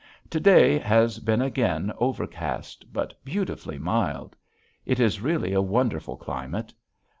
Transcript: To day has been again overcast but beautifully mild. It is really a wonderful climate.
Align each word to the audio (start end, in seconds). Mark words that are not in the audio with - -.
To 0.31 0.39
day 0.39 0.79
has 0.79 1.19
been 1.19 1.43
again 1.43 1.91
overcast 1.99 2.91
but 2.91 3.13
beautifully 3.23 3.77
mild. 3.77 4.35
It 4.83 4.99
is 4.99 5.21
really 5.21 5.53
a 5.53 5.61
wonderful 5.61 6.17
climate. 6.17 6.73